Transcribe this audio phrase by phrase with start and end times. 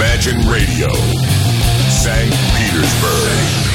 [0.00, 0.88] Imagine Radio,
[1.90, 2.32] St.
[2.56, 3.69] Petersburg.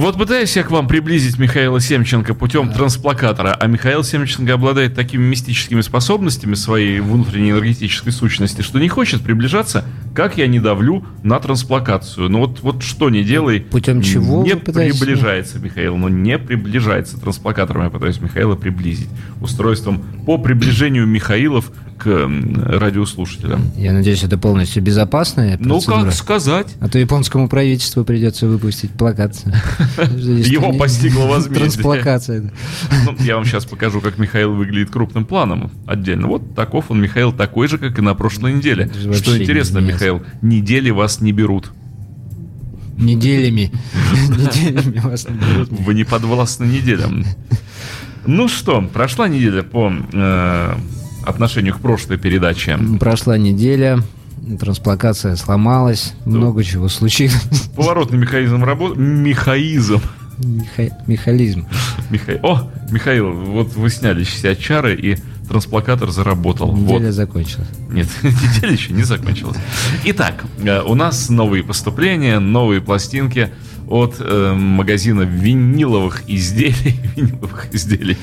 [0.00, 5.22] Вот пытаюсь я к вам приблизить Михаила Семченко путем трансплакатора, а Михаил Семченко обладает такими
[5.22, 9.84] мистическими способностями своей внутренней энергетической сущности, что не хочет приближаться,
[10.14, 12.30] как я не давлю на трансплакацию.
[12.30, 14.98] Ну вот, вот что не делай, Путем чего не пытаетесь?
[14.98, 17.20] приближается Михаил, но не приближается.
[17.20, 19.10] Трансплакатором я пытаюсь Михаила приблизить.
[19.42, 22.30] Устройством по приближению Михаилов к
[22.66, 23.70] радиослушателям.
[23.76, 26.68] Я надеюсь, это полностью безопасная Ну, как сказать?
[26.80, 29.36] А то японскому правительству придется выпустить плакат.
[30.16, 31.60] Его постигло возмездие.
[31.60, 32.52] Трансплакация.
[33.04, 36.26] Ну, я вам сейчас покажу, как Михаил выглядит крупным планом отдельно.
[36.26, 38.90] Вот таков он, Михаил, такой же, как и на прошлой неделе.
[39.12, 41.70] Что интересно, Михаил, недели вас не берут.
[42.96, 43.72] Неделями.
[44.28, 45.68] Неделями вас не берут.
[45.70, 47.24] Вы не подвластны неделям.
[48.26, 50.74] Ну что, прошла неделя по э,
[51.24, 52.78] отношению к прошлой передаче.
[52.98, 54.00] Прошла неделя,
[54.58, 57.40] трансплакация сломалась, много чего случилось.
[57.76, 58.98] Поворотный механизм работы.
[59.00, 60.00] Мехаизм.
[60.38, 61.66] Миха- Михализм.
[62.10, 62.38] Михаил.
[62.42, 65.16] О, Михаил, вот вы сняли себя чары, и
[65.50, 66.70] трансплакатор заработал.
[66.70, 67.00] Вот.
[67.00, 67.66] Неделя закончилась.
[67.88, 69.56] Нет, неделя еще не закончилась.
[70.04, 73.50] Итак, э, у нас новые поступления, новые пластинки
[73.88, 77.00] от э, магазина виниловых изделий.
[77.16, 78.16] Виниловых изделий.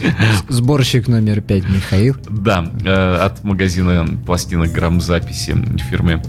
[0.48, 2.16] Сборщик номер пять Михаил.
[2.30, 5.54] Да, э, от магазина пластинок грамзаписи
[5.90, 6.24] фирмы,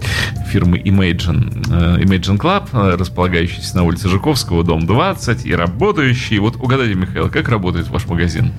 [0.51, 1.65] фирмы Imagine.
[1.71, 6.39] Э, Imagine Club, э, располагающийся на улице Жуковского, дом 20, и работающий.
[6.39, 8.51] Вот угадайте, Михаил, как работает ваш магазин?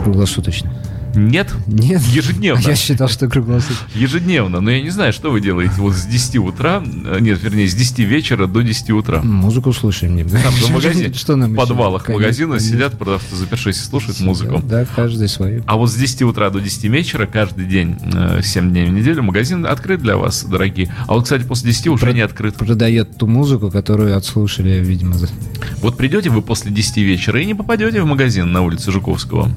[0.00, 0.72] Круглосуточно.
[1.16, 1.52] Нет?
[1.66, 2.02] Нет?
[2.02, 2.60] Ежедневно.
[2.60, 3.86] Я считал, что круглосуточно.
[3.94, 7.66] Ежедневно, но я не знаю, что вы делаете вот с 10 утра, э, нет, вернее,
[7.68, 9.22] с 10 вечера до 10 утра.
[9.22, 10.14] Музыку слушаем.
[10.16, 11.60] не- Там в магазине, Что нам в еще?
[11.66, 12.76] подвалах Конечно, магазина конечно.
[12.76, 14.60] сидят продавцы, запершись и слушают музыку.
[14.62, 15.62] Да, каждый свою.
[15.66, 19.22] А вот с 10 утра до 10 вечера каждый день, э, 7 дней в неделю,
[19.22, 20.94] магазин открыт для вас, дорогие.
[21.06, 22.54] А вот, кстати, после 10 уже не открыт.
[22.56, 25.14] Продает ту музыку, которую отслушали, видимо.
[25.78, 29.50] Вот придете вы после 10 вечера и не попадете в магазин на улице Жуковского.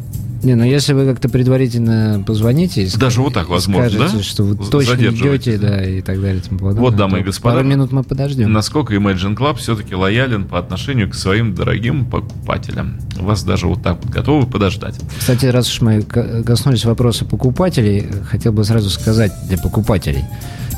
[0.43, 2.89] Не, ну если вы как-то предварительно позвоните...
[2.97, 4.23] Даже вот так возможно, скажете, да?
[4.23, 6.37] что вы точно идете, да, и так далее.
[6.37, 8.51] и тому подобное, Вот, дамы и господа, Пару минут мы подождем.
[8.53, 12.99] Насколько Imagine Club все-таки лоялен по отношению к своим дорогим покупателям.
[13.17, 14.95] Вас даже вот так вот готовы подождать.
[15.19, 20.23] Кстати, раз уж мы ко- коснулись вопроса покупателей, хотел бы сразу сказать для покупателей,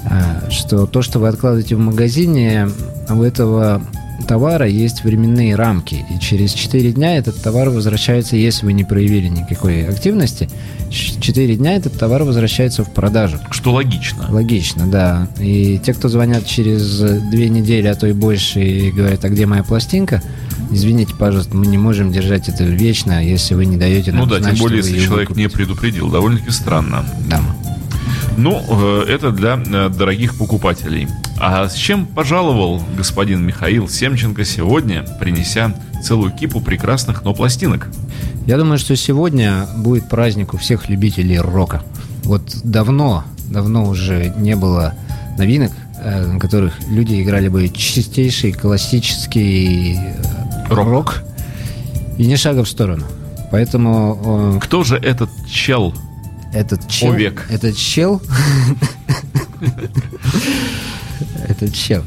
[0.05, 2.69] а, что то, что вы откладываете в магазине,
[3.09, 3.83] у этого
[4.21, 6.05] товара есть временные рамки.
[6.09, 10.49] И через 4 дня этот товар возвращается, если вы не проявили никакой активности,
[10.89, 13.39] 4 дня этот товар возвращается в продажу.
[13.51, 14.25] Что логично.
[14.29, 15.27] Логично, да.
[15.39, 16.99] И те, кто звонят через
[17.29, 20.21] две недели, а то и больше, и говорят, а где моя пластинка?
[20.71, 24.39] Извините, пожалуйста, мы не можем держать это вечно, если вы не даете нам Ну да,
[24.39, 25.49] знать, тем более, если человек не выкупите.
[25.57, 26.09] предупредил.
[26.09, 27.05] Довольно-таки странно.
[27.29, 27.41] Да.
[28.37, 31.07] Ну, э, это для э, дорогих покупателей.
[31.43, 37.87] А с чем пожаловал господин Михаил Семченко сегодня, принеся целую кипу прекрасных, но пластинок?
[38.45, 41.81] Я думаю, что сегодня будет праздник у всех любителей рока.
[42.25, 44.93] Вот давно, давно уже не было
[45.39, 50.87] новинок, э, на которых люди играли бы чистейший классический э, Рок.
[50.87, 51.23] рок
[52.19, 53.07] и ни шага в сторону.
[53.49, 55.95] Поэтому э, Кто же этот чел?
[56.53, 57.13] Этот чел...
[57.13, 57.47] Овек.
[57.49, 58.21] Этот чел...
[61.47, 62.03] Этот чел.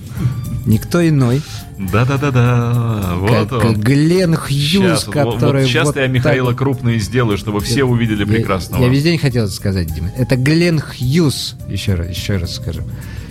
[0.66, 1.42] Никто иной,
[1.78, 3.80] Да-да-да-да, вот как он.
[3.80, 5.62] Глен Хьюз, Сейчас, который...
[5.62, 8.82] вот сейчас вот я Михаила так- крупно и сделаю, чтобы все увидели Я- прекрасного.
[8.82, 10.10] Я, весь день хотел это сказать, Дима.
[10.16, 12.82] Это Глен Хьюз, еще раз, еще раз скажу.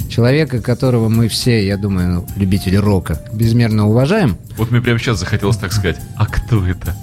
[0.10, 4.38] Человека, которого мы все, я думаю, ну, любители рока, безмерно уважаем.
[4.58, 5.98] Вот мне прямо сейчас захотелось так сказать.
[6.16, 6.96] А кто это?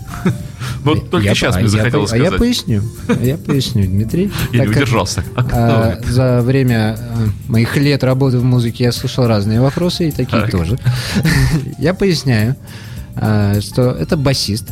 [0.84, 2.38] Вот только Я- сейчас а мне захотелось по- А я сказать.
[2.40, 2.82] поясню.
[3.08, 4.30] А я поясню, Дмитрий.
[4.52, 5.24] Я не удержался.
[5.36, 6.00] А а?
[6.10, 10.50] За время а, моих лет работы в музыке я слышал разные вопросы, и такие Так.
[10.50, 10.78] тоже.
[11.78, 12.56] Я поясняю,
[13.16, 14.68] а, что это басист.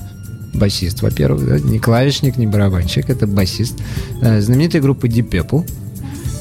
[0.54, 3.78] Басист, во-первых, да, не клавишник, не барабанщик, это басист.
[4.22, 5.68] А, Знаменитой группы Deep Purple.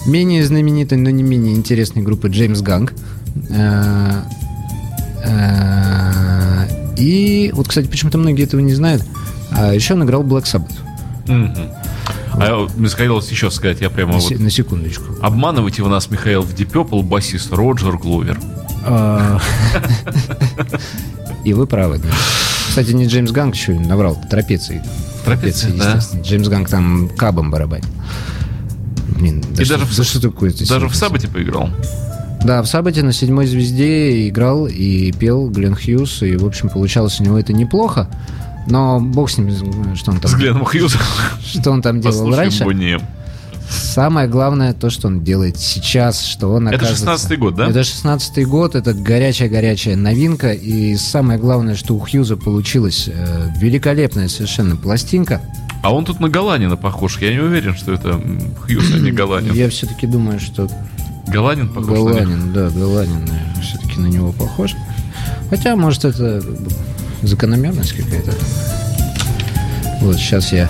[0.05, 2.93] Менее знаменитой, но не менее интересной группы Джеймс Ганг.
[3.51, 4.23] А,
[5.25, 6.67] а,
[6.97, 9.03] И вот, кстати, почему-то многие этого не знают.
[9.57, 10.71] А еще он играл Black Sabbath.
[11.27, 11.69] Мгм.
[12.33, 14.39] А мне хотелось еще сказать, я прямо На, вот...
[14.39, 15.03] на секундочку.
[15.21, 18.39] Обманывайте вы нас, Михаил, в Deep Purple басист Роджер Гловер.
[18.85, 19.39] А,
[21.43, 21.99] И вы правы.
[22.69, 24.83] Кстати, не Джеймс Ганг еще наврал, трапеции.
[25.25, 26.21] Трапеции, естественно.
[26.21, 27.87] Джеймс Ганг там кабом барабанит.
[29.17, 30.95] Блин, да И даже в- что такое Даже в?
[30.95, 31.69] Сабате поиграл.
[32.43, 37.19] Да, в Сабате на седьмой звезде играл и пел Глен Хьюз, и, в общем, получалось
[37.19, 38.07] у него это неплохо.
[38.69, 41.01] Но бог с ним, что он там, С Гленом Хьюзом.
[41.43, 42.63] что он там делал Послушаем раньше.
[42.63, 42.97] Бонни.
[43.69, 47.27] Самое главное то, что он делает сейчас, что он Это оказывается...
[47.27, 47.67] 16-й год, да?
[47.69, 54.29] Это 16-й год, это горячая-горячая новинка, и самое главное, что у Хьюза получилась э, великолепная
[54.29, 55.41] совершенно пластинка.
[55.83, 57.19] А он тут на Галанина похож.
[57.19, 58.21] Я не уверен, что это
[58.65, 59.53] Хьюз, а не Галанин.
[59.53, 60.69] Я все-таки думаю, что
[61.27, 62.27] Галанин похож на них?
[62.27, 63.29] Галанин, да, Галанин,
[63.61, 64.75] все-таки на него похож.
[65.49, 66.41] Хотя, может, это
[67.21, 68.33] закономерность какая-то.
[70.01, 70.69] Вот, сейчас я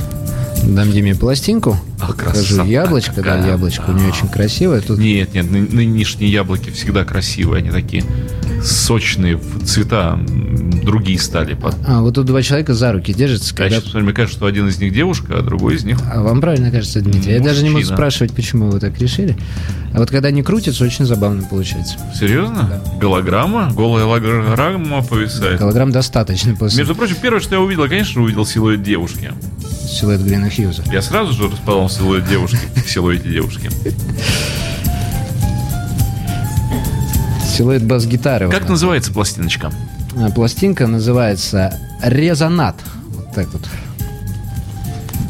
[0.63, 1.77] дам Диме пластинку.
[1.99, 3.47] Ах, покажу яблочко, да, какая.
[3.47, 4.81] яблочко у нее очень красивое.
[4.81, 7.59] Тут Нет, нет, ны- нынешние яблоки всегда красивые.
[7.59, 8.03] Они такие
[8.63, 10.19] сочные, цвета
[10.83, 11.53] другие стали.
[11.53, 13.81] Под- А, вот тут два человека за руки держатся, Я когда...
[13.81, 15.97] сейчас мне кажется, что один из них девушка, а другой из них...
[16.11, 17.33] А вам правильно кажется, Дмитрий?
[17.33, 17.93] Я даже не Мужчина.
[17.95, 19.35] спрашивать, почему вы так решили.
[19.93, 21.95] А вот когда они крутятся, очень забавно получается.
[22.17, 22.81] Серьезно?
[22.99, 23.71] Голограмма?
[23.73, 25.59] Голая голограмма повисает.
[25.59, 29.31] Килограмм достаточно после Между прочим, первое, что я увидел, конечно, увидел силуэт девушки.
[29.89, 30.83] силуэта Глина Хьюза.
[30.91, 33.69] Я сразу же распознал силуэт девушки, силуэте девушки.
[37.57, 38.49] Силуэт бас-гитары.
[38.51, 38.69] Как вот.
[38.69, 39.71] называется пластиночка?
[40.15, 41.73] А, Пластинка называется
[42.03, 42.75] «Резонат».
[43.09, 43.67] Вот так вот.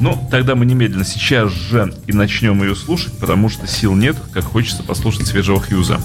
[0.01, 4.43] Ну, тогда мы немедленно сейчас же и начнем ее слушать, потому что сил нет, как
[4.43, 6.01] хочется послушать свежего Хьюза.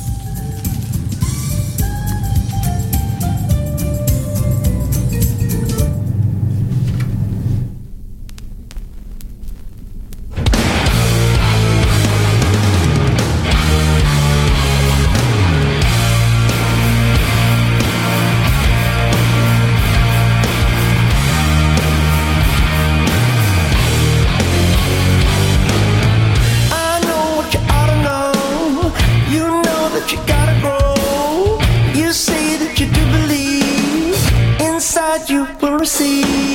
[35.82, 36.51] mercy.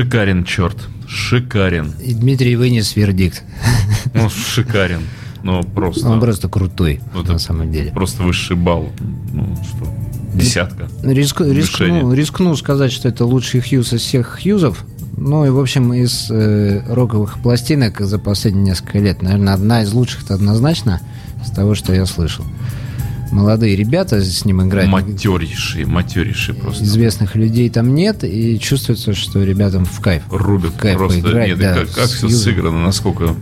[0.00, 0.76] Шикарен, черт.
[1.06, 1.92] Шикарен.
[2.02, 3.42] И Дмитрий вынес вердикт.
[4.14, 5.02] Ну, шикарен.
[5.42, 6.08] Ну, просто.
[6.08, 7.90] Он просто крутой, Ну, на самом деле.
[7.92, 8.90] Просто высший балл.
[9.32, 9.86] Ну, что?
[10.34, 10.88] Десятка.
[11.02, 12.16] Риску- рискну, Решение.
[12.16, 14.84] рискну сказать, что это лучший Хьюз из всех Хьюзов.
[15.18, 19.92] Ну и, в общем, из э, роковых пластинок за последние несколько лет, наверное, одна из
[19.92, 21.00] лучших однозначно
[21.44, 22.44] с того, что я слышал.
[23.30, 24.90] Молодые ребята с ним играют.
[24.90, 26.82] Матерейший, матерейший просто.
[26.84, 30.22] Известных людей там нет, и чувствуется, что ребятам в кайф.
[30.30, 31.22] Рубят Кайф просто.
[31.22, 32.40] поиграть, Нет, да, как, как все Хьюзом.
[32.40, 33.34] сыграно, насколько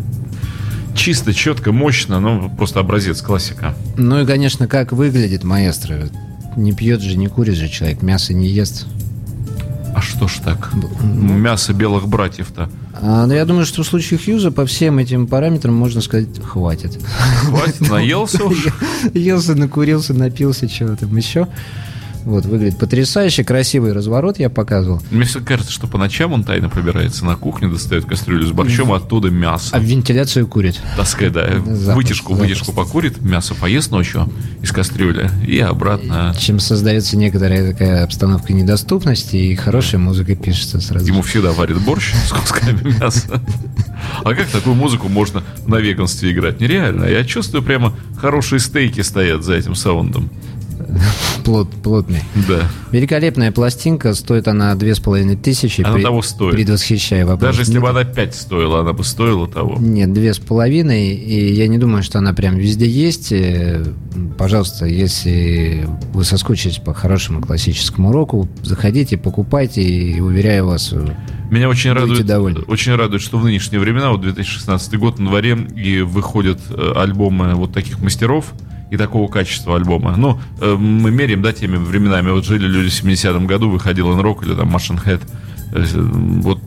[0.95, 3.75] чисто, четко, мощно, ну, просто образец классика.
[3.97, 6.09] Ну и, конечно, как выглядит маэстро.
[6.57, 8.87] Не пьет же, не курит же человек, мясо не ест.
[9.99, 10.71] А что ж так?
[11.03, 12.69] Мясо белых братьев-то.
[13.03, 17.01] А, ну, я думаю, что в случае Хьюза по всем этим параметрам можно сказать, хватит.
[17.41, 18.69] Хватит, наелся уж.
[19.15, 21.49] Елся, накурился, напился, чего там еще.
[22.25, 25.01] Вот, выглядит потрясающе, красивый разворот я показывал.
[25.11, 28.93] Мне все кажется, что по ночам он тайно пробирается на кухню, достает кастрюлю с борщом,
[28.93, 29.77] а оттуда мясо.
[29.77, 30.81] А в вентиляцию курит.
[30.97, 32.73] Таскает, да, Запросто, вытяжку, вытяжку запросто.
[32.73, 34.31] покурит, мясо поест ночью
[34.63, 36.35] из кастрюли и обратно.
[36.39, 41.07] Чем создается некоторая такая обстановка недоступности, и хорошая музыка пишется сразу.
[41.07, 43.41] Ему всегда варит борщ с кусками мяса.
[44.25, 46.61] А как такую музыку можно на веганстве играть?
[46.61, 47.05] Нереально.
[47.05, 50.31] Я чувствую, прямо хорошие стейки стоят за этим саундом.
[51.45, 52.23] Плот, плотный.
[52.49, 52.69] Да.
[52.93, 55.81] Великолепная пластинка, стоит она две с половиной тысячи.
[55.83, 56.53] Она При- того стоит.
[56.55, 57.41] Предвосхищая вопрос.
[57.41, 59.77] Даже если Нет, бы она 5 стоила, она бы стоила того.
[59.79, 63.33] Нет, две с половиной, и я не думаю, что она прям везде есть.
[63.33, 63.85] Э,
[64.37, 71.07] Пожалуйста, если вы соскучились по хорошему классическому року, заходите, покупайте, и уверяю вас, э,
[71.51, 72.61] Меня очень радует, довольны.
[72.67, 77.55] очень радует, что в нынешние времена, вот 2016 год на дворе, и выходят э, альбомы
[77.55, 78.53] вот таких мастеров
[78.91, 80.17] и такого качества альбома.
[80.17, 82.31] Ну, э, мы меряем, да, теми временами.
[82.31, 85.23] Вот жили люди в 70-м году, выходил Enrock или там Machine Head.
[85.73, 85.85] Э,
[86.43, 86.61] Вот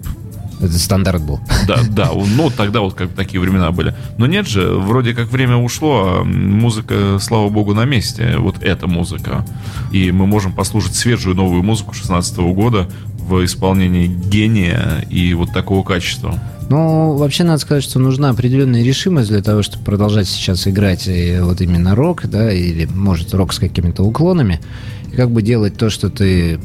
[0.61, 1.39] это стандарт был.
[1.67, 3.95] да, да, ну тогда вот как такие времена были.
[4.19, 8.37] Но нет же, вроде как время ушло, а музыка, слава богу, на месте.
[8.37, 9.43] Вот эта музыка.
[9.91, 12.87] И мы можем послушать свежую новую музыку 16 года
[13.31, 16.39] в исполнении гения и вот такого качества.
[16.69, 21.09] Ну, вообще надо сказать, что нужна определенная решимость для того, чтобы продолжать сейчас играть
[21.41, 24.59] вот именно рок, да, или, может, рок с какими-то уклонами,
[25.11, 26.59] и как бы делать то, что ты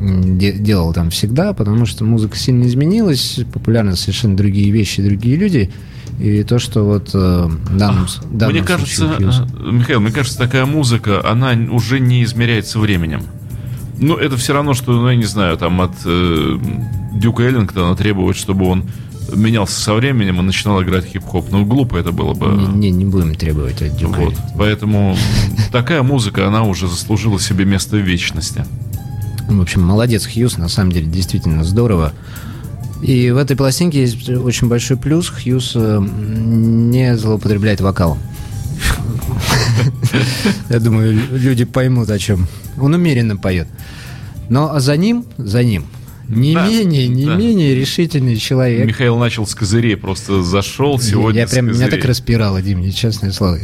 [0.00, 5.70] де- делал там всегда, потому что музыка сильно изменилась, популярны совершенно другие вещи, другие люди,
[6.18, 8.06] и то, что вот э, в данном
[8.50, 13.22] Мне кажется, э, Михаил, мне кажется, такая музыка, она уже не измеряется временем.
[14.00, 16.58] Ну, это все равно, что, ну, я не знаю, там от э,
[17.12, 18.84] Дюка Эллингтона требовать, чтобы он
[19.34, 21.50] менялся со временем и начинал играть хип-хоп.
[21.50, 22.46] Ну, глупо это было бы.
[22.46, 24.20] не, не, не будем требовать от Дюка.
[24.20, 24.34] Вот.
[24.56, 25.16] Поэтому
[25.72, 28.64] такая музыка, она уже заслужила себе место в вечности.
[29.48, 32.12] В общем, молодец Хьюз, на самом деле, действительно здорово.
[33.02, 35.28] И в этой пластинке есть очень большой плюс.
[35.28, 38.18] Хьюз э, не злоупотребляет вокалом.
[40.68, 42.46] Я думаю, лю- люди поймут, о чем.
[42.78, 43.68] Он умеренно поет.
[44.48, 45.84] Но за ним, за ним,
[46.28, 47.34] не Да, менее, не да.
[47.36, 48.86] менее решительный человек.
[48.86, 53.32] Михаил начал с козырей, просто зашел сегодня я прям, меня так распирало, Дим, мне честное
[53.32, 53.58] слово.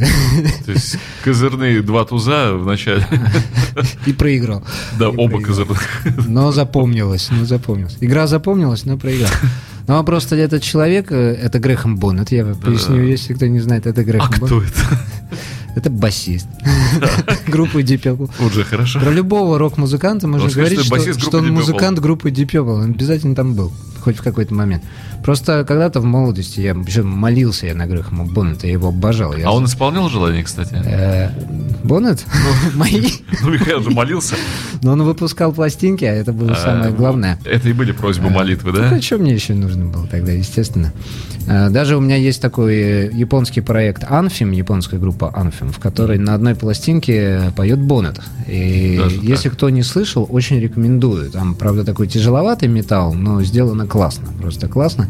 [0.65, 3.05] То есть козырные два туза в начале.
[4.05, 4.63] И проиграл.
[4.99, 5.41] Да, И оба проиграл.
[5.43, 5.81] козырных.
[6.27, 7.97] Но запомнилось, но запомнилось.
[8.01, 9.29] Игра запомнилась, но проиграл.
[9.87, 13.87] Ну, а просто этот человек, э, это Грэхэм Боннет, я поясню, если кто не знает,
[13.87, 14.69] это А Грэхэм кто Боннет.
[14.71, 14.99] это?
[15.77, 16.47] Это басист
[17.47, 18.31] группы Deep Purple.
[18.43, 18.99] Уже хорошо.
[18.99, 20.81] Про любого рок-музыканта можно Ну, говорить,
[21.21, 22.83] что он музыкант группы Deep Purple.
[22.83, 24.83] Он обязательно там был, хоть в какой-то момент.
[25.23, 29.35] Просто когда-то в молодости я еще молился я на Грэхэма Боннета, я его обожал.
[29.45, 30.81] А он исполнял желание, кстати?
[30.83, 31.29] Э,
[31.83, 32.25] Боннет?
[32.73, 33.11] Мои?
[33.43, 34.35] Ну, Михаил же молился.
[34.81, 37.39] Но он выпускал пластинки, а это было самое А, главное.
[37.45, 38.89] Это и были просьбы молитвы, Ну, да?
[38.95, 40.93] а что мне еще нужно было тогда, естественно.
[41.47, 46.17] А, Даже у меня есть такой э, японский проект Anfim, японская группа Anfim, в которой
[46.19, 48.19] на одной пластинке поет Боннет.
[48.47, 49.23] И Даже так.
[49.23, 51.31] если кто не слышал, очень рекомендую.
[51.31, 55.09] Там, правда, такой тяжеловатый металл, но сделано классно, просто классно.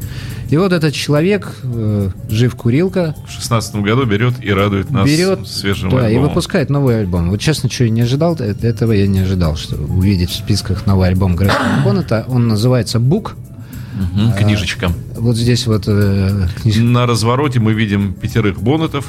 [0.50, 5.46] И вот этот человек, э, жив курилка, В шестнадцатом году берет и радует нас берет
[5.48, 6.30] свежим да, и альбомом.
[6.30, 7.30] выпускает новый альбом.
[7.32, 10.86] Вот честно, что я не ожидал, э- этого я не ожидал, что увидеть в списках
[10.86, 12.26] новый альбом Грэхэма Боннета.
[12.28, 13.36] Он называется «Бук».
[14.14, 14.92] Мгм, Книжечка.
[15.16, 19.08] Вот здесь вот э, книж- На развороте мы видим пятерых боннетов.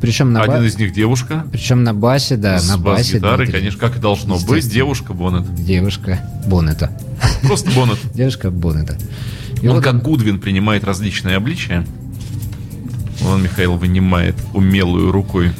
[0.00, 1.44] Причем на, Один ба- из них девушка.
[1.50, 2.98] причем на басе, да, с на басе.
[3.14, 3.52] бас-гитарой, Дмитрий.
[3.58, 4.70] конечно, как и должно быть.
[4.70, 5.52] Девушка Боннет.
[5.64, 6.92] Девушка Боннета.
[7.42, 7.98] Просто Боннет.
[8.14, 8.96] Девушка Боннета.
[9.60, 11.84] И Он вот как Гудвин принимает различные обличия.
[13.26, 15.50] Он, Михаил, вынимает умелую рукой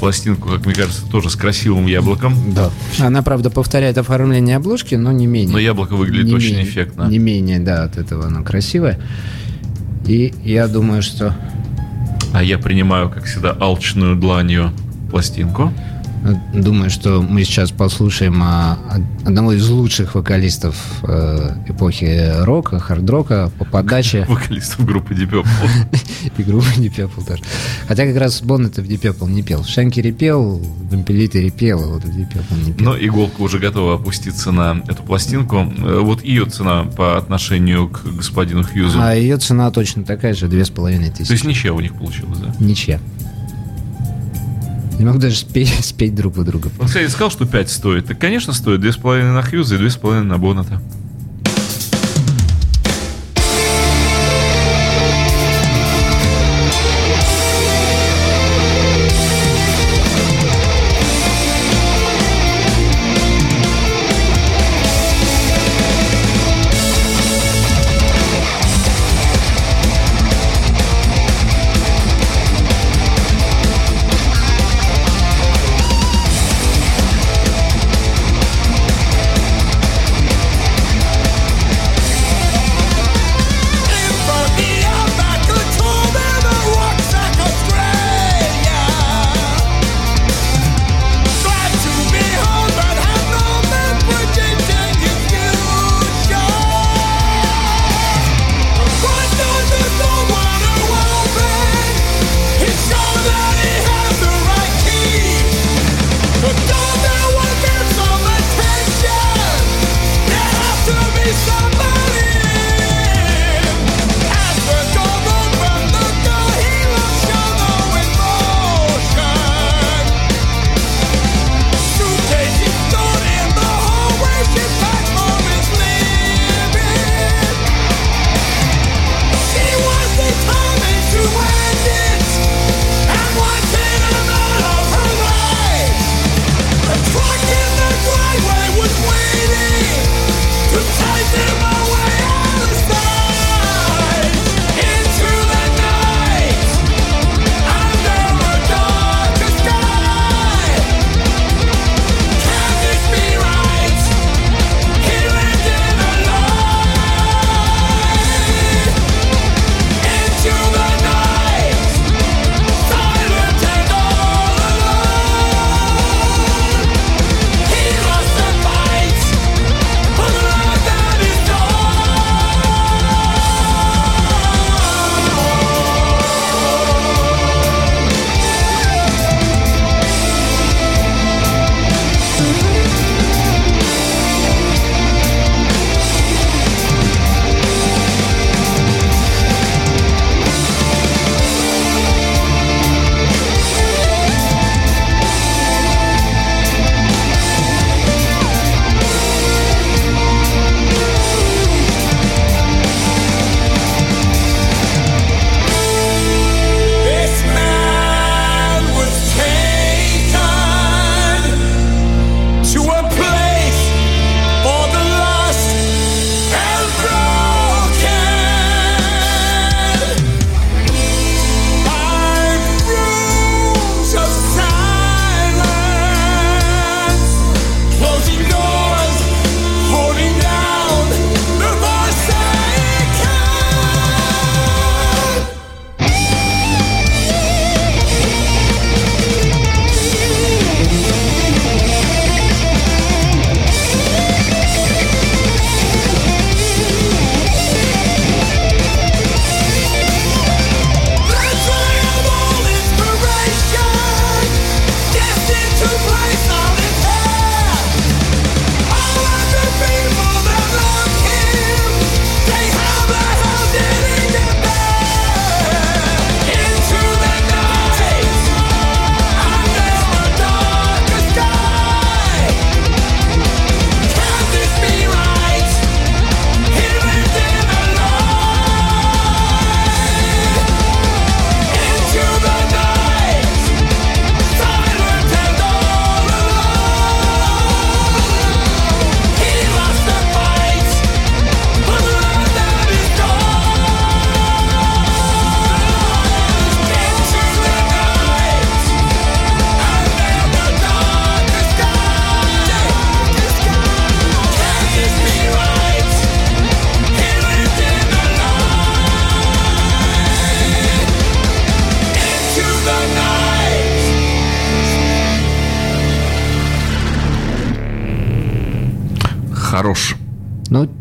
[0.00, 2.34] пластинку, как мне кажется, тоже с красивым яблоком.
[2.54, 2.70] Да.
[2.98, 5.52] Она, правда, повторяет оформление обложки, но не менее.
[5.52, 7.04] Но яблоко выглядит Не очень менее- эффектно.
[7.04, 8.98] Не менее, да, от этого оно красивое.
[10.06, 11.36] И я думаю, что
[12.32, 14.72] А я принимаю, как всегда, алчную дланью
[15.10, 15.72] пластинку.
[16.52, 23.50] Думаю, что мы сейчас послушаем а, од- одного из лучших вокалистов э, эпохи рока, хард-рока
[23.58, 25.46] по подаче Вокалистов группы Deep
[26.38, 27.42] и группы Deep тоже.
[27.88, 29.62] Хотя как раз Боннет в Deep не пел.
[29.62, 32.84] В Шенкере пел, в Импелите пел, а вот в Deep не пел.
[32.84, 35.72] Но иголка уже готова опуститься на эту пластинку.
[35.78, 38.98] Э, Вот ее цена по отношению к господину Хьюзу.
[39.00, 41.46] А ее цена точно такая же, две с половиной То есть тысячи.
[41.46, 42.54] ничья у них получилась, да?
[42.60, 43.00] Ничья.
[45.00, 46.70] Не могу даже спеть, спеть друг у друга.
[46.78, 48.04] Он, кстати, сказал, что 5 стоит.
[48.04, 50.82] Так, конечно, стоит 2,5 на Хьюза и 2,5 на Боннета.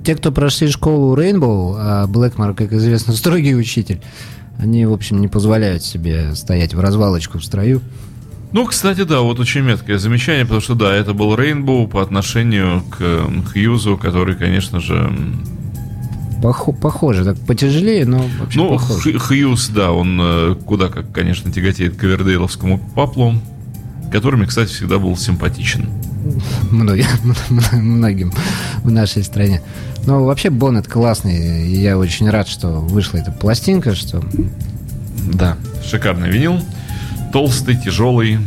[0.10, 4.02] Те, кто прошли школу Rainbow, а Блэкмор, как известно, строгий учитель,
[4.58, 7.80] они, в общем, не позволяют себе стоять в развалочку в строю.
[8.52, 12.82] Ну, кстати, да, вот очень меткое замечание, потому что, да, это был Рейнбоу по отношению
[12.90, 15.14] к Хьюзу, который, конечно же...
[16.82, 19.20] похоже, так потяжелее, но вообще Ну, похоже.
[19.20, 23.36] Хьюз, да, он э, куда как, конечно, тяготеет к Ковердейловскому паплу,
[24.12, 25.88] которыми, кстати, всегда был симпатичен.
[26.72, 28.32] Многим,
[28.84, 29.62] в нашей стране.
[30.06, 31.68] Но вообще Боннет классный.
[31.68, 34.24] и Я очень рад, что вышла эта пластинка, что
[35.34, 35.58] Да.
[35.84, 36.60] Шикарный винил.
[37.32, 38.40] Толстый, тяжелый.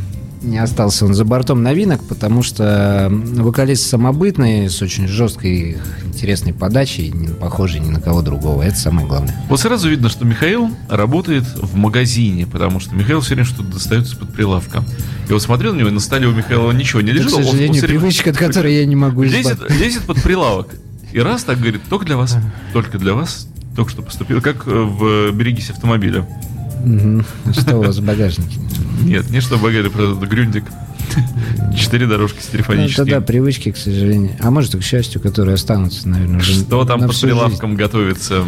[0.42, 7.10] Не остался он за бортом новинок, потому что вокалист самобытный, с очень жесткой, интересной подачей,
[7.10, 8.62] не похожий ни на кого другого.
[8.62, 9.34] Это самое главное.
[9.48, 14.04] Вот сразу видно, что Михаил работает в магазине, потому что Михаил все время что-то достает
[14.04, 14.82] из-под прилавка.
[15.28, 17.30] И вот смотрел на него, и на столе у Михаила ничего не Это, лежит.
[17.32, 19.78] к он- он сожалению, всё время привычка, от которой я не могу лезет, избавиться.
[19.84, 20.68] лезет под прилавок.
[21.12, 22.36] И раз так говорит, только для вас,
[22.72, 24.40] только для вас, только что поступил.
[24.40, 26.26] Как э, в «Берегись автомобиля».
[27.52, 28.58] Что у вас в багажнике?
[29.02, 30.64] Нет, не что багажник, просто Грюндик.
[31.76, 33.02] Четыре дорожки Ну, стереофонические.
[33.06, 34.30] это да, привычки, к сожалению.
[34.40, 37.38] А может, и к счастью, которые останутся, наверное, уже Что там под всю жизнь.
[37.38, 38.44] прилавком готовится?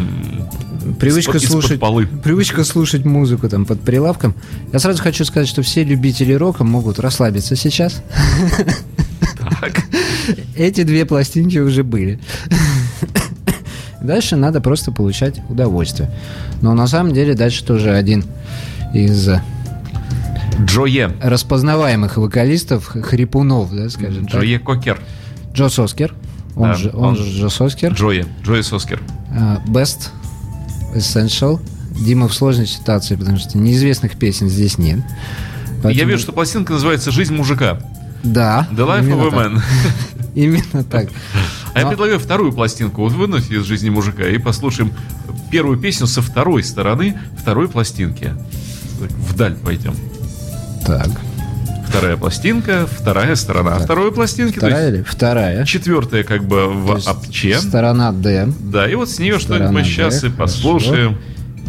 [0.99, 2.07] Привычка слушать, полы.
[2.07, 4.33] привычка слушать музыку там под прилавком.
[4.71, 8.03] Я сразу хочу сказать, что все любители рока могут расслабиться сейчас.
[9.61, 9.83] Так.
[10.55, 12.19] Эти две пластинки уже были.
[14.05, 16.09] Дальше надо просто получать удовольствие.
[16.61, 18.23] Но на самом деле дальше тоже один
[18.93, 19.29] из
[20.63, 21.11] Джое.
[21.21, 24.41] распознаваемых вокалистов, хрипунов, да, скажем так.
[24.41, 24.99] Джое Кокер.
[25.53, 26.13] Джо Соскер.
[26.55, 27.91] Он, Да, же, он, он- же Джо Соскер.
[27.93, 28.25] Джое.
[28.43, 29.01] Джое Соскер.
[29.37, 30.09] А, Best
[30.95, 31.59] Essential.
[31.91, 34.99] Дима в сложной ситуации, потому что неизвестных песен здесь нет.
[34.99, 37.79] Я Поэтому- вижу, что пластинка называется «Жизнь мужика».
[38.23, 38.67] Да.
[38.71, 39.47] The Life of a.
[39.47, 39.61] Man.
[40.35, 41.07] Именно так.
[41.75, 44.93] А я предлагаю вторую пластинку вот вынуть из жизни мужика и послушаем
[45.51, 48.33] первую песню со второй стороны второй пластинки.
[48.99, 49.93] Так, Вдаль пойдем.
[50.85, 51.09] Так.
[51.89, 53.75] Вторая пластинка, вторая сторона.
[53.75, 55.03] А второй пластинки, то Вторая есть или?
[55.03, 55.65] Вторая.
[55.65, 57.59] четвертая как бы То в апче.
[57.59, 58.47] Сторона Д.
[58.61, 61.17] Да, и вот с нее что-нибудь мы сейчас и послушаем.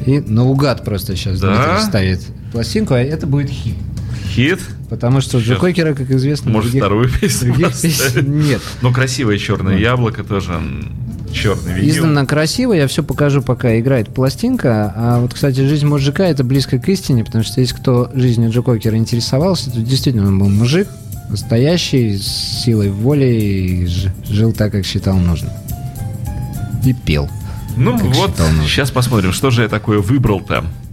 [0.05, 1.49] И наугад просто сейчас Да.
[1.55, 2.21] Дмитрий ставит
[2.53, 3.75] пластинку, а это будет хит.
[4.31, 4.61] Хит.
[4.89, 5.59] Потому что Сейчас.
[5.59, 7.55] Кокера, как известно, Может, других- вторую песню
[8.23, 8.63] нет.
[8.83, 10.61] Но красивое черное яблоко тоже
[11.33, 11.95] черный винил.
[11.97, 14.93] Издана красиво, я все покажу, пока играет пластинка.
[14.95, 18.63] А вот, кстати, жизнь мужика это близко к истине, потому что если кто жизнью Джо
[18.63, 20.89] Кокера интересовался, то действительно он был мужик,
[21.29, 23.89] настоящий, с силой воли, и
[24.29, 25.51] жил так, как считал нужным.
[26.85, 27.29] И пел.
[27.77, 28.31] Ну вот,
[28.65, 30.65] сейчас посмотрим, что же я такое выбрал-то.
[30.65, 30.86] Seems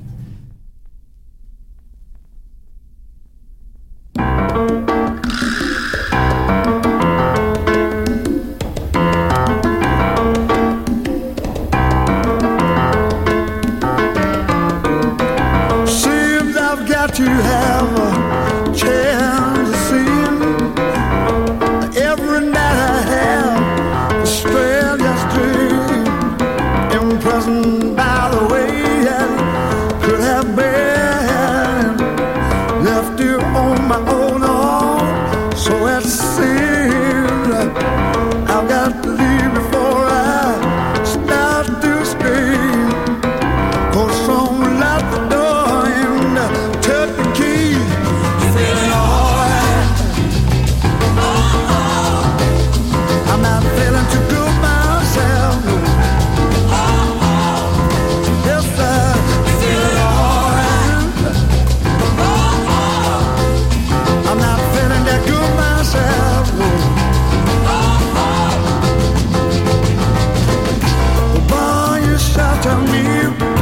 [73.24, 73.53] you.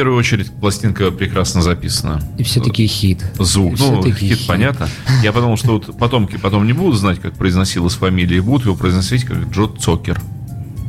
[0.00, 2.22] Первую очередь пластинка прекрасно записана.
[2.38, 3.22] И все-таки хит.
[3.38, 3.74] Звук.
[3.74, 4.88] И Ну, всё-таки хит, понятно.
[5.22, 8.76] Я подумал, что вот потомки потом не будут знать, как произносилась фамилия, и будут его
[8.76, 10.18] произносить как Джо Цокер.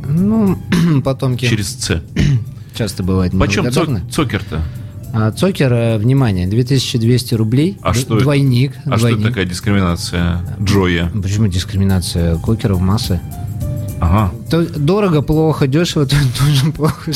[0.08, 0.58] Ну,
[1.04, 2.00] потомки Через Ц.
[2.74, 4.62] часто бывает Почем Цокер-то?
[5.12, 7.76] А Цокер, э, внимание, 2200 рублей.
[7.82, 8.22] А что это?
[8.24, 8.72] Двойник.
[8.86, 11.10] А что это такая дискриминация Джоя?
[11.22, 13.20] Почему дискриминация кокеров массы?
[14.00, 14.32] Ага.
[14.50, 17.12] То дорого, плохо, дешево, то- тоже плохо.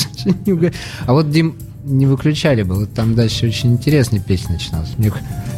[1.07, 1.55] А вот Дим
[1.87, 4.93] не выключали бы, вот там дальше очень интересная песня начиналась.
[4.97, 5.11] Мне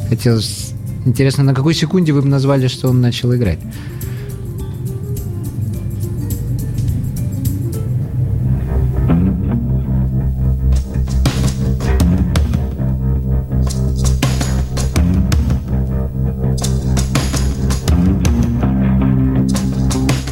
[0.07, 0.73] хотелось...
[1.05, 3.59] Интересно, на какой секунде вы бы назвали, что он начал играть?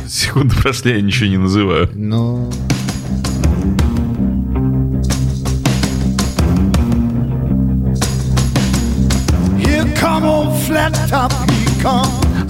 [0.08, 1.90] Секунды прошли, я ничего не называю.
[1.96, 2.50] Ну...
[2.50, 2.77] Here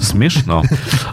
[0.08, 0.62] Смешно.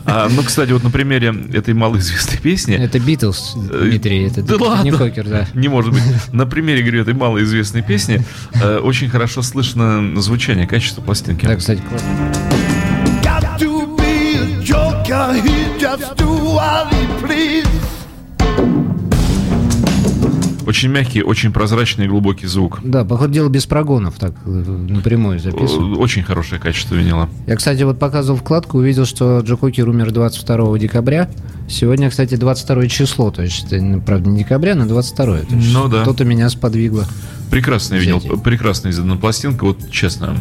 [0.05, 2.75] А, ну, кстати, вот на примере этой малоизвестной песни...
[2.75, 4.83] Это Битлз, Дмитрий, это, Да ладно.
[4.83, 5.47] не Кокер, да.
[5.53, 6.03] Не может быть.
[6.31, 8.23] На примере, говорю, этой малоизвестной песни
[8.61, 11.45] э, очень хорошо слышно звучание, качество пластинки.
[11.45, 12.07] Да, кстати, классно.
[13.23, 15.33] Got to be a joker.
[15.43, 17.64] He just do what he please.
[20.65, 22.79] Очень мягкий, очень прозрачный и глубокий звук.
[22.83, 25.95] Да, походу дела без прогонов, так э, напрямую записываю.
[25.95, 27.29] Э, Очень хорошее качество винила.
[27.47, 31.29] Я, кстати, вот показывал вкладку, увидел, что Джо Кокер умер 22 декабря.
[31.69, 35.73] Сегодня, кстати, 22 число, то есть, это, ну, правда, не декабря, но 22 то есть
[35.73, 36.03] Ну да.
[36.03, 37.05] Что-то меня сподвигло.
[37.51, 40.35] Прекрасный винил, прекрасная издана пластинка, вот честно.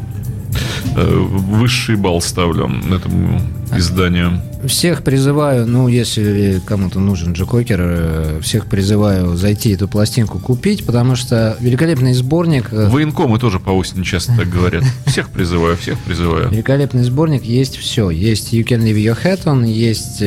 [0.96, 3.40] Э, Высший балл ставлю этому
[3.76, 4.40] изданию.
[4.66, 10.86] Всех призываю, ну, если кому-то нужен Джо Кокер, э, всех призываю зайти эту пластинку купить,
[10.86, 12.72] потому что великолепный сборник...
[12.72, 14.84] э, Военкомы тоже по осени часто так говорят.
[15.06, 16.50] Всех призываю, всех призываю.
[16.50, 18.10] Великолепный сборник, есть все.
[18.10, 20.22] Есть You Can Leave Your Hat On, есть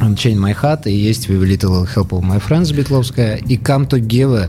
[0.00, 4.48] Unchain My Heart, и есть We Little Help of My Friends Битловская, и Come Together.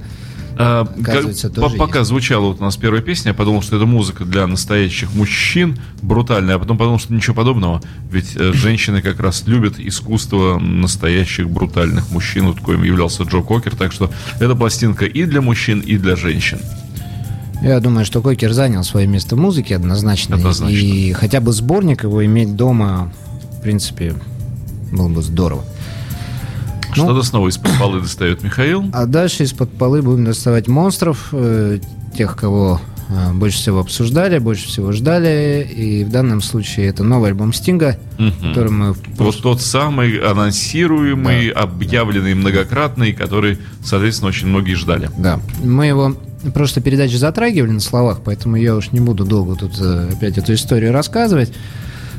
[0.61, 2.09] А, Оказывается, как- тоже по- пока есть.
[2.09, 6.55] звучала вот у нас первая песня, я подумал, что это музыка для настоящих мужчин, брутальная,
[6.55, 7.81] а потом подумал, что ничего подобного.
[8.11, 13.77] Ведь э, женщины как раз любят искусство настоящих брутальных мужчин, вот коим являлся Джо Кокер,
[13.77, 16.59] так что эта пластинка и для мужчин, и для женщин.
[17.61, 20.35] Я думаю, что Кокер занял свое место в музыке однозначно.
[20.35, 20.75] Однозначно.
[20.75, 23.13] И хотя бы сборник его иметь дома,
[23.57, 24.13] в принципе,
[24.91, 25.63] было бы здорово.
[26.89, 27.03] Ну.
[27.03, 28.85] Что-то снова из-под полы достает Михаил.
[28.93, 31.79] А дальше из-под полы будем доставать монстров, э,
[32.17, 35.67] тех, кого э, больше всего обсуждали, больше всего ждали.
[35.75, 38.33] И в данном случае это новый альбом Стинга, Мгм.
[38.49, 45.09] который мы Вот тот самый анонсируемый, объявленный многократный, который, соответственно, очень многие ждали.
[45.17, 49.55] Да, мы его в прошлой передаче затрагивали на словах, поэтому я уж не буду долго
[49.55, 51.51] тут э, опять эту историю рассказывать.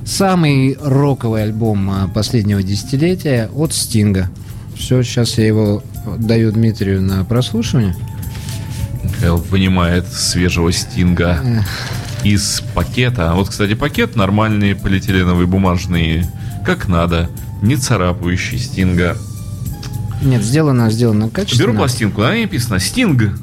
[0.04, 4.30] Самый роковый альбом э, последнего десятилетия от Стинга.
[4.80, 5.82] Все, сейчас я его
[6.18, 7.94] даю Дмитрию на прослушивание.
[9.04, 11.38] Михаил вынимает свежего стинга
[12.24, 13.32] из пакета.
[13.34, 16.24] Вот, кстати, пакет нормальный, полиэтиленовый, бумажный,
[16.64, 17.28] как надо,
[17.62, 19.16] не царапающий стинга.
[20.22, 21.68] Нет, сделано, сделано качественно.
[21.68, 23.38] Беру пластинку, на ней написано «Стинг»,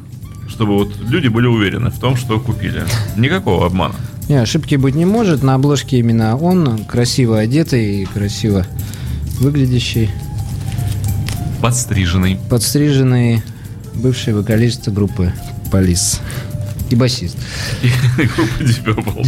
[0.50, 2.84] чтобы вот люди были уверены в том, что купили.
[3.16, 3.96] Никакого обмана.
[4.28, 5.44] Не, ошибки быть не может.
[5.44, 8.66] На обложке именно он, красиво одетый и красиво
[9.40, 10.10] выглядящий,
[11.62, 12.40] Подстриженный.
[12.50, 13.42] подстриженный
[13.96, 15.34] бывший вокалист группы
[15.72, 16.22] Полис
[16.90, 17.38] и басист.
[17.82, 17.88] И
[18.36, 19.28] группа Deep Purple.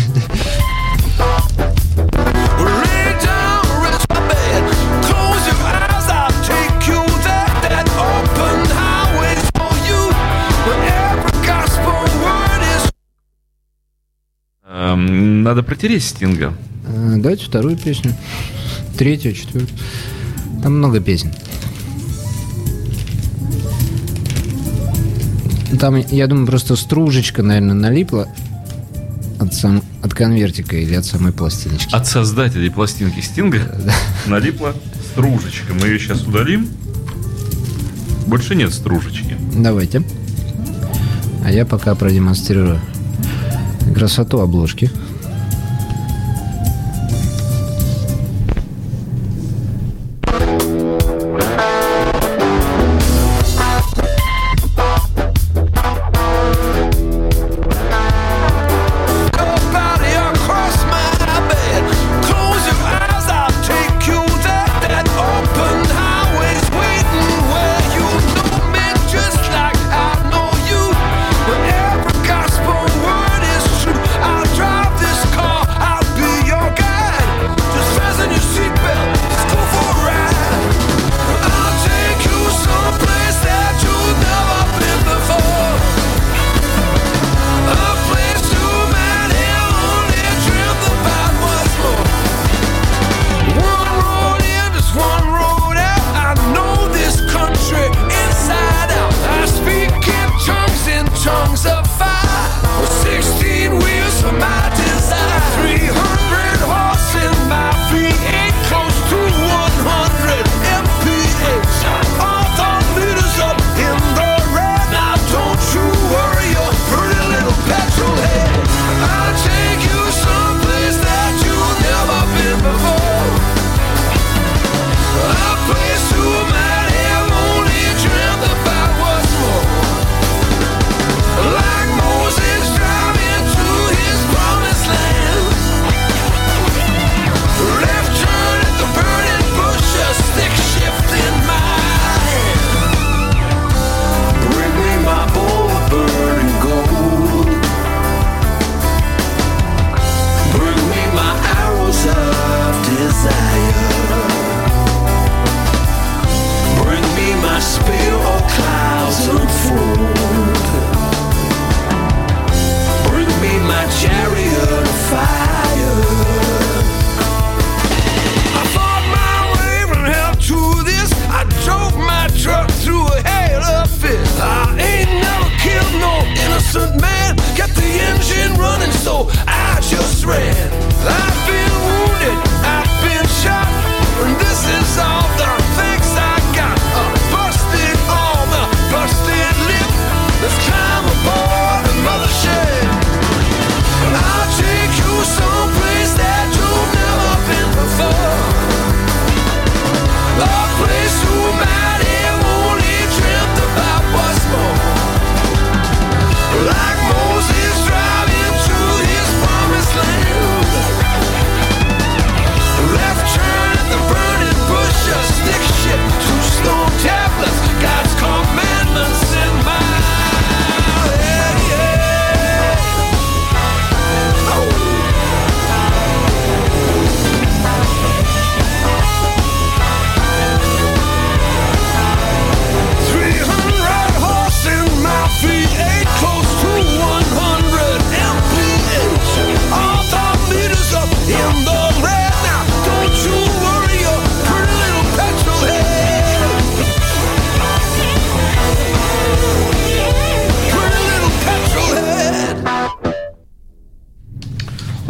[14.65, 16.53] Эм, Надо протереть стинга.
[16.85, 18.13] Э, Давайте вторую песню.
[18.97, 19.77] Третью, четвертую.
[20.61, 21.31] Там много песен.
[25.77, 28.27] Там, я думаю, просто стружечка, наверное, налипла
[29.39, 31.93] от, сам, от конвертика или от самой пластиночки.
[31.93, 33.61] От создателей пластинки Стинга
[34.27, 34.73] налипла
[35.11, 35.73] стружечка.
[35.73, 36.67] Мы ее сейчас удалим.
[38.25, 39.35] Больше нет стружечки.
[39.55, 40.03] Давайте.
[41.43, 42.79] А я пока продемонстрирую
[43.95, 44.91] красоту обложки.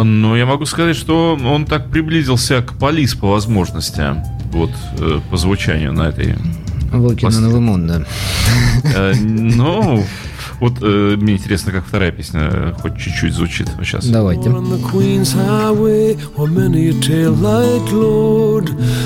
[0.10, 4.01] Но я могу сказать, что он так приблизился к полис по возможности.
[4.51, 6.34] Вот э, по звучанию на этой.
[6.91, 8.01] Волки на Мун, да.
[8.95, 10.03] Э, Ну,
[10.60, 14.07] вот э, мне интересно, как вторая песня э, хоть чуть-чуть звучит сейчас.
[14.07, 14.49] Давайте.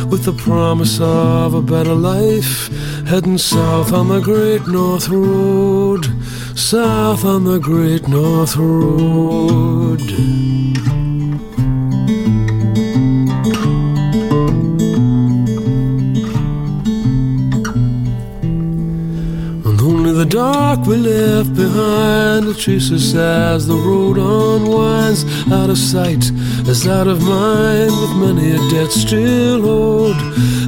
[0.10, 2.70] With the promise of a better life,
[3.10, 6.08] heading south on the Great North Road,
[6.56, 10.63] south on the Great North Road.
[20.34, 22.46] Dark we left behind.
[22.46, 25.24] To chase us as the road unwinds.
[25.52, 26.24] Out of sight
[26.68, 27.92] as out of mind.
[28.02, 30.20] With many a debt still owed.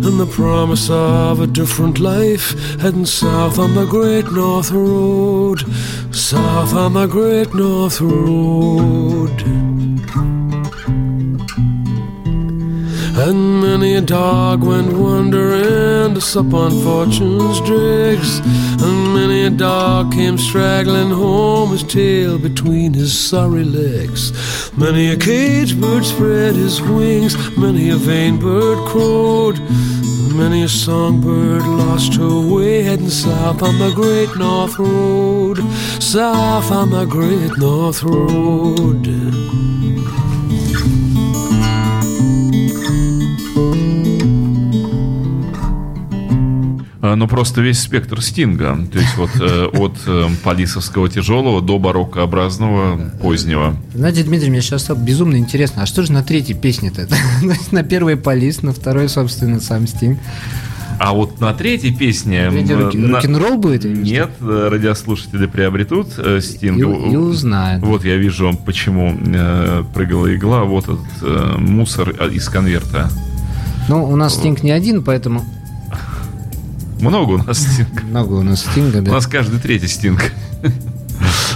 [0.05, 2.47] And the promise of a different life.
[2.79, 5.59] Heading south on the great north road.
[6.13, 9.15] South on the great north road
[13.17, 18.39] and many a dog went wandering to sup on fortune's dregs.
[18.83, 24.31] And many a dog came straggling home, his tail between his sorry legs.
[24.77, 29.59] Many a caged bird spread his wings, many a vain bird crowed.
[30.35, 35.59] Many a songbird lost her way, heading south on the great North Road.
[36.01, 39.74] South on the great North Road.
[47.15, 48.77] Ну, просто весь спектр стинга.
[48.91, 53.75] То есть вот э, от э, полисовского тяжелого до бароккообразного позднего.
[53.93, 57.07] Знаете, Дмитрий, мне сейчас безумно интересно, а что же на третьей песне-то?
[57.71, 60.19] На первой Полис, на второй, собственно, сам Стинг.
[60.97, 62.47] А вот на третьей песне...
[62.49, 63.81] Рок-н-ролл будет?
[63.81, 63.89] что?
[63.89, 66.77] Нет, э, радиослушатели приобретут э, стинг.
[66.77, 67.83] И, и узнают.
[67.83, 70.63] Вот я вижу, почему э, прыгала игла.
[70.63, 73.09] Вот этот э, мусор э, из конверта.
[73.87, 75.43] Ну, у нас Стинг не один, поэтому
[76.99, 78.03] Много у нас стинг.
[78.03, 79.11] много у нас Стинга, У да.
[79.11, 80.31] нас каждый третий стинг.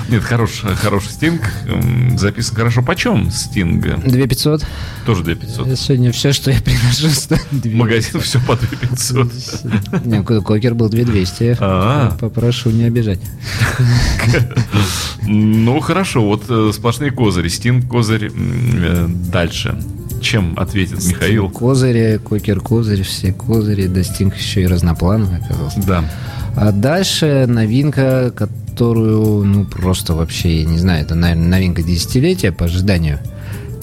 [0.10, 1.42] Нет, хороший, хороший стинг.
[2.18, 2.82] Записан хорошо.
[2.82, 3.84] Почем стинг?
[4.04, 4.66] 2500.
[5.06, 5.78] Тоже 2500.
[5.80, 7.76] Сегодня все, что я приношу, стоит 200.
[7.78, 10.06] Магазин все по 2500.
[10.06, 11.58] Не, ко- кокер был 2200.
[11.60, 12.18] А.
[12.20, 13.20] Попрошу не обижать.
[15.24, 17.48] Ну, хорошо, вот э, сплошные козыри.
[17.50, 18.32] Стинг, козырь.
[18.34, 19.80] э, Дальше.
[20.22, 21.50] Чем ответит Михаил?
[21.50, 23.88] Козыри, кокер, козырь, все козыри.
[23.88, 25.82] Да Стинг еще и разноплановый оказался.
[25.86, 26.04] Да.
[26.56, 32.66] А дальше новинка, которую, ну, просто вообще, я не знаю, это, наверное, новинка десятилетия по
[32.66, 33.20] ожиданию.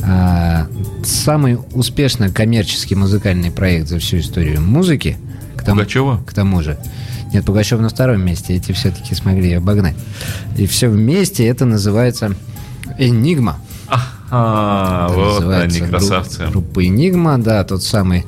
[0.02, 0.66] А,
[1.04, 5.16] самый успешно коммерческий музыкальный проект за всю историю музыки.
[5.56, 6.22] К тому, Пугачева?
[6.26, 6.78] к тому же.
[7.32, 9.96] Нет, Пугачев на втором месте, эти все-таки смогли обогнать.
[10.56, 12.34] И все вместе это называется
[12.98, 13.58] «Энигма».
[14.30, 16.46] А, Это вот они, красавцы.
[16.50, 18.24] Группа «Энигма», да, тот самый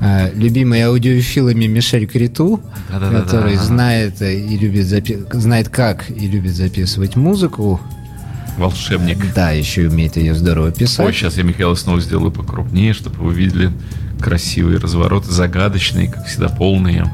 [0.00, 3.22] э, любимый аудиофилами Мишель Криту, Да-да-да-да.
[3.22, 7.80] который знает и любит запи- знает как и любит записывать музыку,
[8.58, 9.32] Волшебник.
[9.34, 11.06] да, еще и умеет ее здорово писать.
[11.06, 13.70] Ой, сейчас я Михаила снова сделаю покрупнее, чтобы вы видели
[14.20, 17.10] красивые развороты, загадочные, как всегда, полные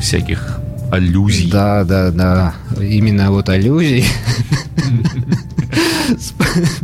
[0.00, 0.58] всяких
[0.90, 1.50] аллюзий.
[1.50, 2.54] Да, да, да.
[2.78, 4.04] Именно вот аллюзий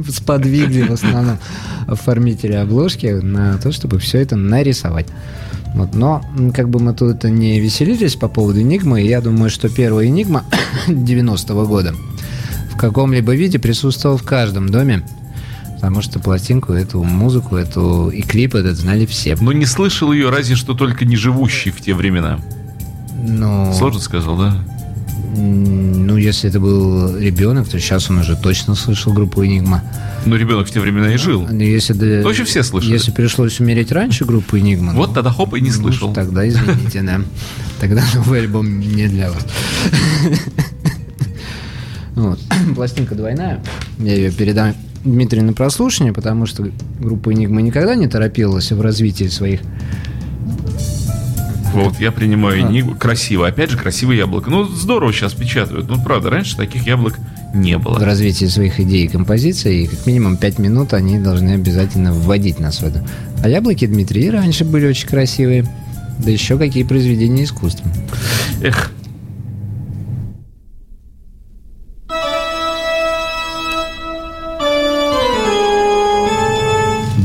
[0.09, 1.39] сподвигли в основном
[1.87, 5.07] оформителя обложки на то, чтобы все это нарисовать.
[5.75, 10.07] Вот, но как бы мы тут не веселились по поводу Энигмы, я думаю, что первая
[10.07, 10.45] Энигма
[10.89, 11.95] 90-го года
[12.73, 15.03] в каком-либо виде присутствовала в каждом доме,
[15.75, 19.37] потому что пластинку, эту музыку, эту и клип этот знали все.
[19.41, 22.39] Но не слышал ее разве что только не живущий в те времена.
[23.21, 24.57] Ну, Сложно сказал, да?
[25.37, 29.83] Ну, если это был ребенок, то сейчас он уже точно слышал группу Энигма.
[30.27, 31.47] Но ребенок в те времена и жил.
[31.49, 32.93] Ну, Если, да- Точно все слышали?
[32.93, 36.13] Если пришлось умереть раньше группу Энигма, Вот ну, тогда хоп и не ну, слышал.
[36.13, 37.21] Тогда извините, да.
[37.81, 39.47] Тогда новый альбом не для вас.
[42.15, 42.41] Вот.
[42.75, 43.63] Пластинка двойная.
[43.99, 44.75] Я ее передам
[45.05, 46.69] Дмитрию на прослушивание, потому что
[46.99, 49.61] группа Энигма никогда не торопилась в развитии своих
[51.73, 52.13] Вот, я А.
[52.13, 52.95] принимаю Энигму.
[52.95, 53.47] Красиво.
[53.47, 54.51] Опять же, красивое яблоко.
[54.51, 55.89] Ну, здорово сейчас печатают.
[55.89, 57.19] Ну, правда, раньше таких яблок
[57.55, 57.99] не в было.
[58.05, 62.85] развитии своих идей и композиций, как минимум 5 минут они должны обязательно вводить нас в
[62.85, 63.05] это.
[63.43, 65.67] А яблоки Дмитрий раньше были очень красивые.
[66.19, 67.89] Да еще какие произведения искусства.
[68.63, 68.91] Эх.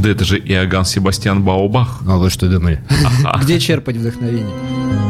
[0.04, 2.01] Да это же Иоганн Себастьян Баубах.
[2.06, 2.84] А вы что думали?
[3.41, 5.03] Где черпать вдохновение?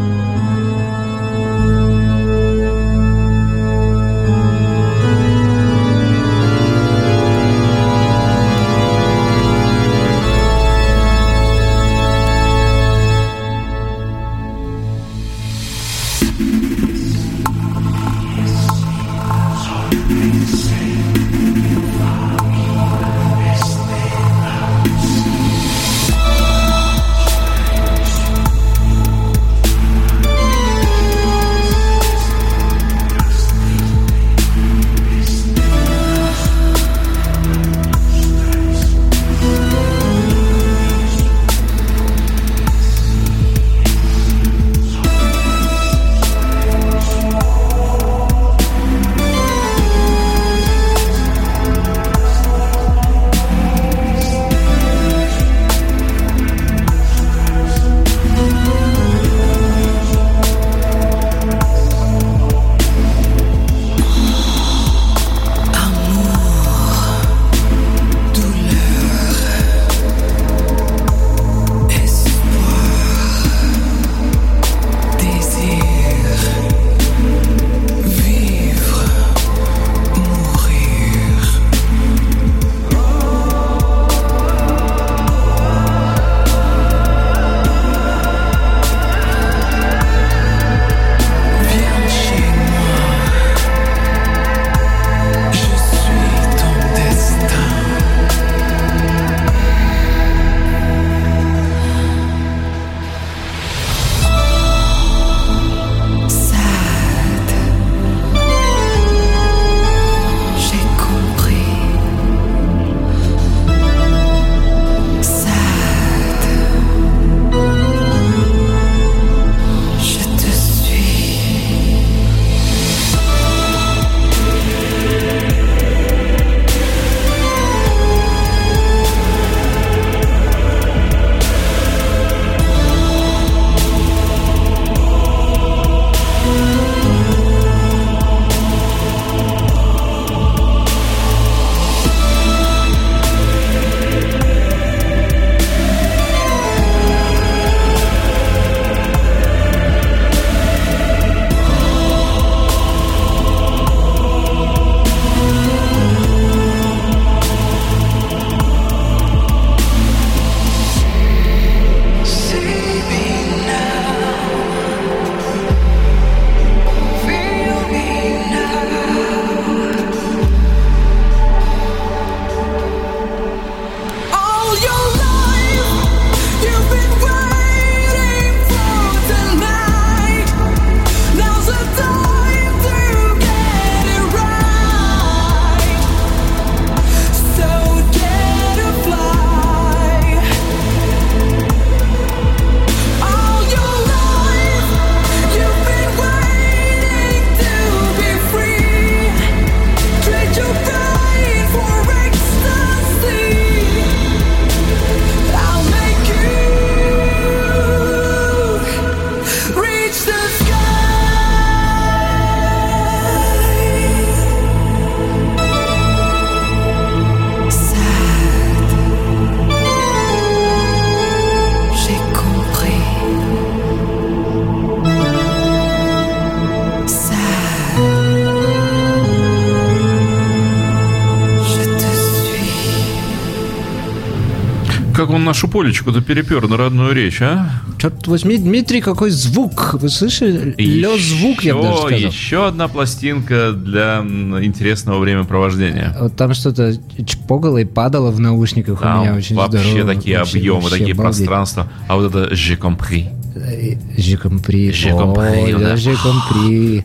[235.54, 237.70] Нашу полечку-то перепер на родную речь, а?
[238.00, 239.94] Черт возьми, Дмитрий, какой звук!
[240.02, 240.74] Вы слышали?
[240.80, 242.18] Лёс звук, я бы даже сказал.
[242.32, 244.22] Еще одна пластинка для
[244.64, 246.16] интересного времяпровождения.
[246.20, 246.94] Вот там что-то
[247.24, 250.14] чпогало и падало в наушниках у меня Там очень вообще здорово.
[250.16, 251.38] такие Вообще- объемы, вообще такие обалдеть.
[251.46, 251.88] пространства.
[252.08, 253.28] А вот это «J'ai compris».
[253.56, 254.90] Э, J'ai compris.
[254.92, 257.04] J'ai compris, j'ai compris.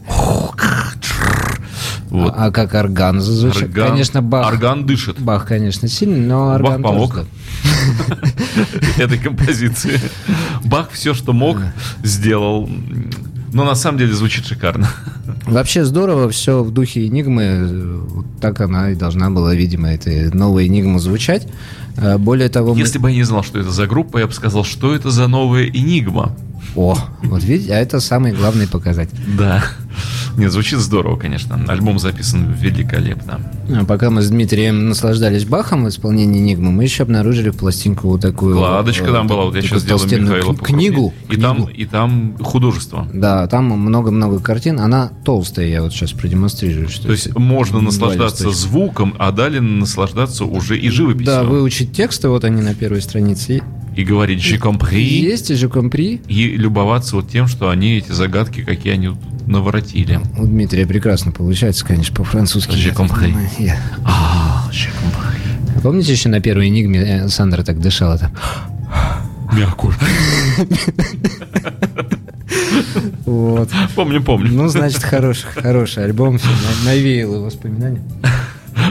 [2.10, 2.32] Вот.
[2.36, 3.62] А, а как орган зазвучал?
[3.68, 4.46] Орган- Конечно, Бах.
[4.46, 7.20] Орган дышит Бах, конечно, сильный, но орган Бах помог.
[8.98, 10.00] этой композиции.
[10.64, 11.58] Бах все, что мог,
[12.02, 12.68] сделал.
[13.52, 14.88] Но на самом деле звучит шикарно.
[15.46, 17.98] Вообще здорово, все в духе Энигмы.
[18.08, 21.48] Вот так она и должна была, видимо, эта новая Энигма звучать.
[21.96, 24.32] Э, Более того, мы- Если бы я не знал, что это за группа, я бы
[24.32, 26.36] сказал, что это за новая Энигма.
[26.76, 29.18] О, вот видите, а это самый главный показатель.
[29.38, 29.64] Да.
[30.38, 31.62] Нет, звучит здорово, конечно.
[31.66, 33.40] Альбом записан великолепно.
[33.68, 38.20] А Пока мы с Дмитрием наслаждались Бахом в исполнении Энигмы, мы еще обнаружили пластинку вот
[38.20, 38.56] такую...
[38.56, 40.64] Кладочка э, там была, вот я сейчас сделаю Михаила кни-.
[40.64, 41.14] Книгу.
[41.28, 41.70] И там, книгу.
[41.72, 43.08] и там художество.
[43.12, 44.78] Да, там много-много картин.
[44.78, 46.88] Она толстая, я вот сейчас продемонстрирую.
[46.88, 51.26] Что То есть можно наслаждаться звуком, а далее наслаждаться уже и живописью.
[51.26, 53.60] Да, выучить тексты, вот они на первой странице.
[53.96, 56.20] И говорить «j'ai compris», Есть, же компри.
[56.28, 59.10] и любоваться вот тем, что они, эти загадки, какие они
[59.48, 60.20] наворотили.
[60.38, 62.72] У Дмитрия прекрасно получается, конечно, по-французски.
[62.76, 63.34] J'ai compris.
[63.58, 65.80] Я- А, «j'ai compris».
[65.82, 68.32] Помните, еще на первой Энигме э, Сандра так дышала там?
[69.52, 69.92] Мягко.
[73.26, 73.68] Вот.
[73.94, 74.50] Помню, помню.
[74.52, 76.38] Ну, значит, хороший, хороший альбом.
[76.84, 78.02] навеял его воспоминания.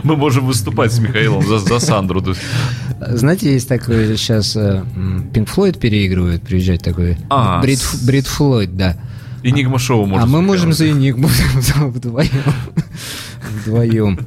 [0.04, 2.24] Мы можем выступать с Михаилом за, за Сандру.
[3.00, 4.58] Знаете, есть такой сейчас
[5.34, 7.18] Пинк Флойд переигрывает, приезжает такой.
[7.30, 8.98] А, Брит Флойд, да.
[9.44, 11.30] Энигма шоу можно а мы можем за Энигму
[11.76, 12.30] вдвоем.
[13.62, 14.20] Вдвоем.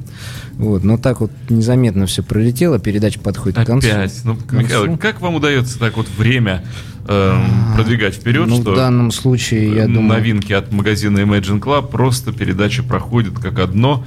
[0.53, 3.87] Вот, но так вот незаметно все пролетело, передача подходит к концу.
[3.87, 4.21] Опять.
[4.23, 4.57] Ну, концу.
[4.57, 6.63] Михаил, как вам удается так вот время
[7.07, 10.19] эм, продвигать вперед, Ну, что в данном случае, я думаю...
[10.19, 14.05] новинки от магазина Imagine Club просто передача проходит как одно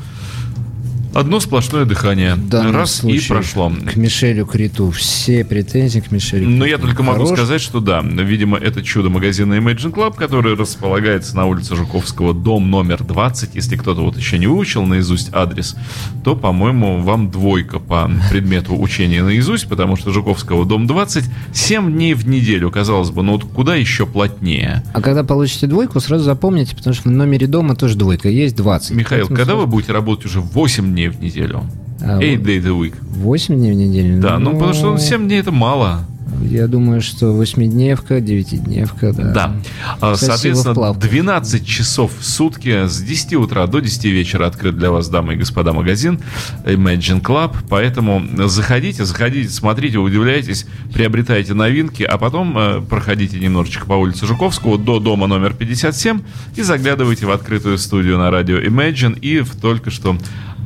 [1.14, 2.36] одно сплошное дыхание.
[2.36, 3.70] данном Раз случае и прошло.
[3.92, 4.90] К Мишелю Криту.
[4.90, 6.64] Все претензии к Мишелю Но Криту.
[6.66, 7.38] я только могу Хорош.
[7.38, 12.70] сказать, что да, видимо, это чудо магазина Imagine Club, который располагается на улице Жуковского, дом
[12.70, 13.54] номер 20.
[13.54, 15.76] Если кто-то вот еще не выучил наизусть адрес,
[16.24, 22.14] то, по-моему, вам двойка по предмету учения наизусть, потому что Жуковского, дом 20, 7 дней
[22.14, 24.82] в неделю, казалось бы, ну вот куда еще плотнее?
[24.92, 28.28] А когда получите двойку, сразу запомните, потому что в номере дома тоже двойка.
[28.28, 28.90] Есть 20.
[28.92, 31.62] Михаил, Поэтому когда вы сразу- будете работать уже 8 дней в неделю?
[32.02, 32.48] А, 8 вот.
[32.48, 32.94] days a week.
[33.00, 34.20] 8 дней в неделю?
[34.20, 36.07] Да, ну потому что 7 дней это мало.
[36.42, 39.32] Я думаю, что восьмидневка, девятидневка, да.
[39.32, 39.57] Да.
[40.00, 41.00] А, Спасибо, Соответственно, вплавку.
[41.00, 45.36] 12 часов в сутки с 10 утра до 10 вечера открыт для вас, дамы и
[45.36, 46.20] господа, магазин
[46.64, 47.57] Imagine Club.
[47.68, 54.78] Поэтому заходите, заходите, смотрите, удивляйтесь, приобретайте новинки, а потом э, проходите немножечко по улице Жуковского
[54.78, 56.20] до дома номер 57
[56.57, 60.16] и заглядывайте в открытую студию на радио Imagine и в только что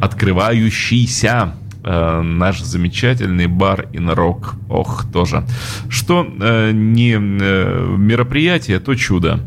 [0.00, 4.54] открывающийся э, наш замечательный бар in Rock.
[4.68, 5.44] Ох, тоже.
[5.88, 9.40] Что э, не э, мероприятие, то чудо.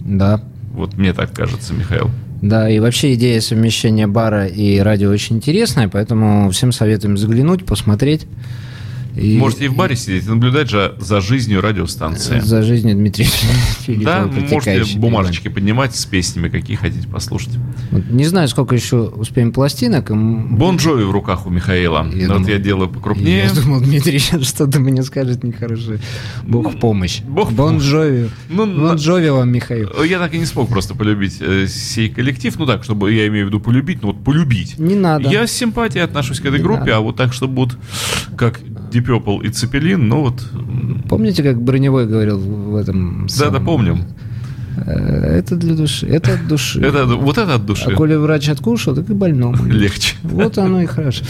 [0.00, 0.42] Да.
[0.72, 2.10] Вот мне так кажется, Михаил.
[2.42, 8.26] Да, и вообще идея совмещения бара и радио очень интересная, поэтому всем советуем заглянуть, посмотреть.
[9.16, 12.40] И Можете и в баре сидеть и наблюдать же за жизнью радиостанции.
[12.40, 13.26] За жизнью Дмитрия
[14.04, 17.50] Да, можете бумажечки поднимать с песнями, какие хотите послушать.
[17.90, 20.10] Вот Не знаю, сколько еще успеем пластинок.
[20.10, 22.06] М, Бон Джови в руках у Михаила.
[22.14, 23.44] Я вот думал- я делаю покрупнее.
[23.54, 25.98] Я думал, Дмитрий сейчас что-то мне скажет нехорошее.
[26.44, 27.20] Бог в помощь.
[27.22, 27.78] Бог Бон.
[27.78, 28.30] Джови.
[28.48, 29.90] Ну, Бон Джови вам, Михаил.
[30.04, 32.54] Я так и не смог просто полюбить э, сей коллектив.
[32.58, 34.78] Ну так, чтобы я имею в виду полюбить, ну вот полюбить.
[34.78, 35.28] Не надо.
[35.28, 36.96] Я с симпатией отношусь к этой Не группе, надо.
[36.96, 37.76] а вот так, чтобы вот
[38.36, 38.60] как
[38.90, 40.46] Deep Purple и Zeppelin, ну вот...
[41.08, 43.26] Помните, как Броневой говорил в этом...
[43.38, 44.04] Да, да, помним.
[44.76, 46.06] Э, Это для души.
[46.06, 46.80] Это от души.
[46.84, 47.90] Это, вот это от души.
[47.90, 49.64] А коли врач откушал, так и больному.
[49.66, 50.16] Легче.
[50.22, 51.24] Вот оно и хорошо.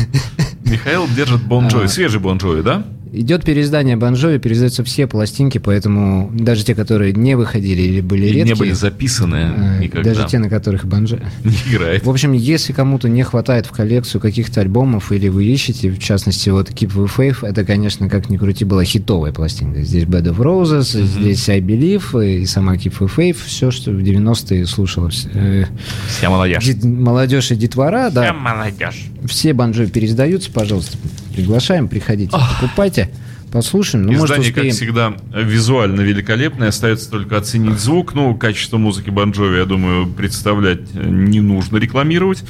[0.64, 1.84] Михаил держит Бон Джови.
[1.84, 1.88] А.
[1.88, 2.84] Свежий Бон Джови, да?
[3.14, 8.22] Идет переиздание Бон Джови, переиздаются все пластинки, поэтому даже те, которые не выходили или были
[8.22, 10.14] И редкие, не были записаны э, никогда.
[10.14, 11.22] даже те, на которых Бон Джови.
[11.44, 12.04] Не играет.
[12.06, 16.48] В общем, если кому-то не хватает в коллекцию каких-то альбомов, или вы ищете, в частности,
[16.48, 19.82] вот Keep the Faith, это, конечно, как ни крути, была хитовая пластинка.
[19.82, 23.98] Здесь Bed of Roses, здесь I Believe, и сама Keep the Faith, все, что в
[23.98, 25.26] 90-е слушалось.
[25.34, 25.66] Э,
[26.08, 26.64] Вся молодежь.
[26.82, 29.04] молодежь и детвора, Вся да, молодежь.
[29.26, 30.96] все банджои переиздаются, пожалуйста,
[31.32, 33.08] приглашаем, приходите, покупайте.
[33.52, 34.06] послушаем.
[34.06, 34.74] Ну, может, Издание, как успеем.
[34.74, 36.68] всегда, визуально великолепное.
[36.68, 38.14] Остается только оценить звук.
[38.14, 42.42] Ну, качество музыки Бонжови, я думаю, представлять э, не нужно рекламировать.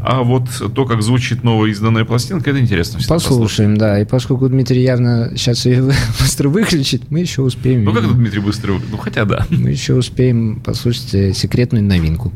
[0.00, 2.98] А вот то, как звучит новая изданная пластинка, это интересно.
[2.98, 3.28] послушать.
[3.28, 4.00] Послушаем, да.
[4.00, 5.82] И поскольку Дмитрий явно сейчас ее
[6.20, 7.84] быстро выключит, мы еще успеем.
[7.84, 8.74] Ну, как Дмитрий быстро...
[8.90, 9.46] Ну, хотя да.
[9.50, 12.32] Мы еще успеем послушать э, секретную новинку.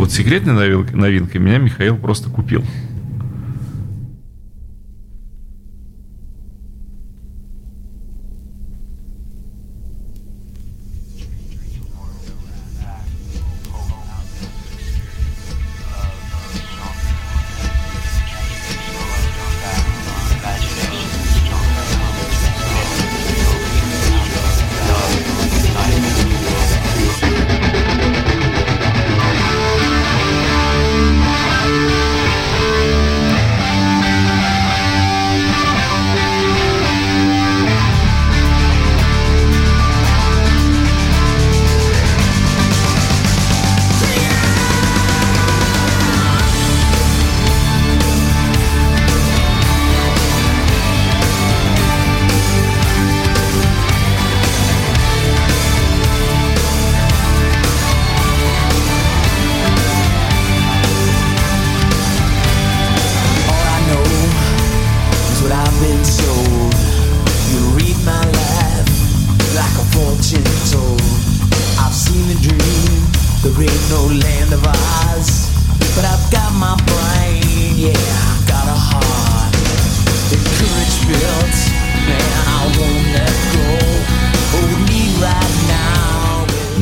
[0.00, 0.54] Вот секретной
[0.94, 2.64] новинкой, меня Михаил просто купил.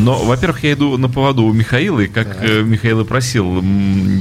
[0.08, 3.62] Но, во-первых, я иду на поводу у Михаила, и как э, Михаил и просил,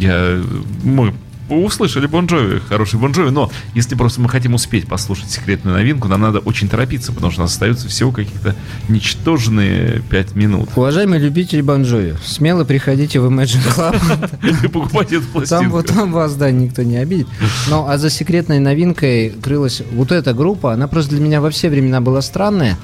[0.01, 0.43] я,
[0.83, 1.13] мы
[1.49, 6.09] услышали Бон Джови, хороший Бон Джови, но если просто мы хотим успеть послушать секретную новинку,
[6.09, 8.53] нам надо очень торопиться, потому что у нас остается всего каких-то
[8.89, 10.67] ничтожные пять минут.
[10.75, 14.65] Уважаемые любители Бон Джови, смело приходите в Imagine Club.
[14.65, 15.77] И покупать эту пластинку.
[15.77, 17.27] вот, там вас, да, никто не обидит.
[17.69, 20.73] Ну, а за секретной новинкой крылась вот эта группа.
[20.73, 22.77] Она просто для меня во все времена была странная.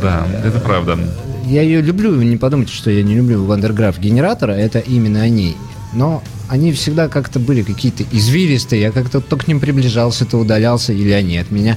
[0.00, 0.98] Да, это правда.
[1.46, 4.78] Я ее люблю, не подумайте, что я не люблю Van der Graaf Generator а, это
[4.78, 5.56] именно они.
[5.92, 10.92] Но они всегда как-то были какие-то извилистые, я как-то то к ним приближался, то удалялся,
[10.92, 11.76] или они от меня.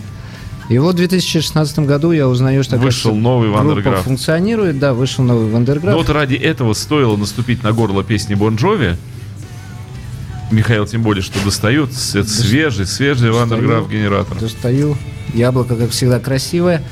[0.69, 4.03] И вот в 2016 году я узнаю, что Вышел новый Van der Graaf.
[4.03, 5.93] функционирует, да, вышел новый Van der Graaf.
[5.93, 8.95] Но вот ради этого стоило наступить на горло песне Бон Джови.
[10.51, 11.89] Михаил тем более, что достает.
[12.13, 14.37] Это свежий, свежий Van der Graaf Generator.
[14.39, 14.95] Достаю.
[15.33, 16.83] Яблоко, как всегда, красивое.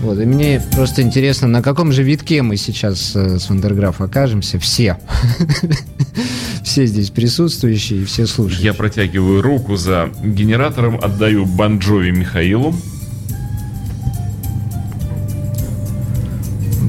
[0.00, 4.58] Вот, и мне просто интересно, на каком же витке мы сейчас э, с Вандерграф окажемся.
[4.60, 4.96] Все.
[6.62, 8.62] Все здесь присутствующие и все слушают.
[8.62, 12.74] Я протягиваю руку за генератором, отдаю Банджови Михаилу.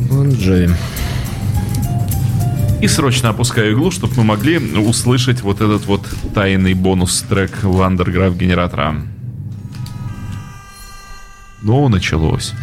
[0.10, 0.70] Бон Джови.
[2.82, 8.96] И срочно опускаю иглу, чтобы мы могли услышать вот этот вот тайный бонус-трек Вандерграф генератора.
[11.62, 12.54] Ну, началось.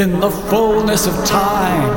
[0.00, 1.92] In the fullness of time,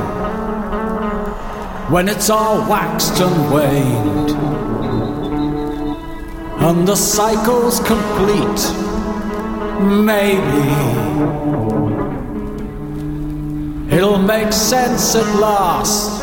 [1.89, 4.31] when it's all waxed and waned,
[6.61, 8.61] and the cycle's complete,
[9.81, 10.67] maybe
[13.95, 16.21] it'll make sense at last,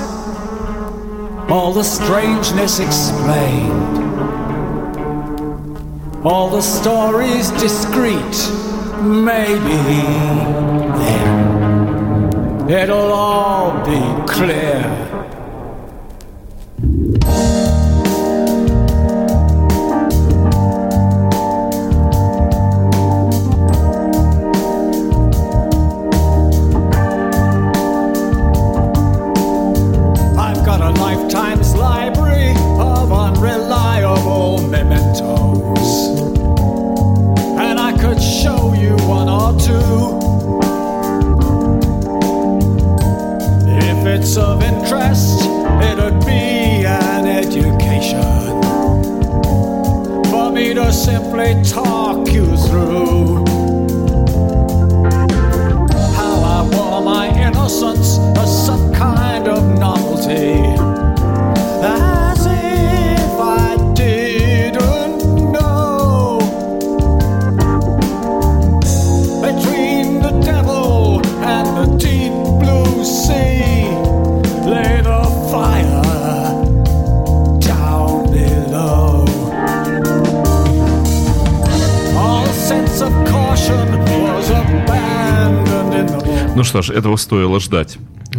[1.50, 3.96] all the strangeness explained.
[6.22, 8.36] All the stories discreet,
[9.02, 10.69] maybe
[12.70, 14.99] it'll all be clear.
[86.70, 87.98] Что ж, этого стоило ждать.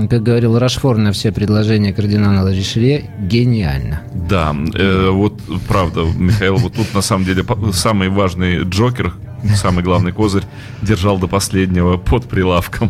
[0.09, 4.03] Как говорил Рашфор на все предложения кардинала Ришелье, гениально.
[4.29, 9.13] Да, э, вот правда, Михаил, вот тут на самом деле самый важный Джокер,
[9.55, 10.43] самый главный козырь,
[10.81, 12.89] держал до последнего под прилавком.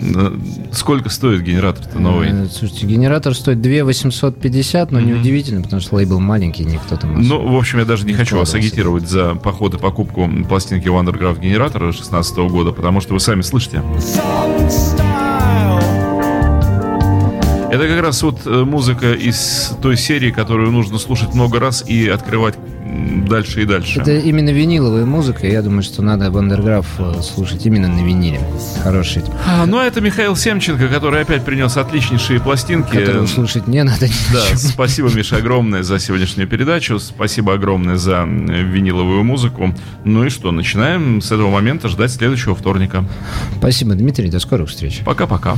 [0.00, 0.32] Э,
[0.72, 2.28] Сколько стоит генератор-то новый?
[2.30, 7.20] Э, Слушайте, генератор стоит 2 850, но неудивительно, потому что лейбл маленький, никто там...
[7.20, 11.40] Ну, в общем, я даже не хочу вас агитировать за поход и покупку пластинки Wondergraph
[11.40, 13.82] генератора 16 года, потому что вы сами слышите.
[17.72, 22.08] Это как раз вот э, музыка из той серии, которую нужно слушать много раз и
[22.08, 22.56] открывать
[23.28, 24.00] дальше и дальше.
[24.00, 28.40] Это именно виниловая музыка, я думаю, что надо Вандерграф э, слушать именно на виниле.
[28.82, 32.90] Хороший, А, ну, а это Михаил Семченко, который опять принес отличнейшие пластинки.
[32.96, 34.06] который слушать не надо.
[34.32, 36.98] Да, спасибо, Миша, огромное за сегодняшнюю передачу.
[36.98, 39.74] Спасибо огромное за виниловую музыку.
[40.04, 43.04] Ну и что, начинаем с этого момента ждать следующего вторника.
[43.58, 45.00] Спасибо, Дмитрий, до скорых встреч.
[45.04, 45.54] Пока-пока.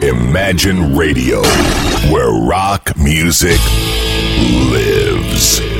[0.00, 1.42] Imagine Radio,
[2.10, 3.60] where rock music
[4.72, 5.75] lives.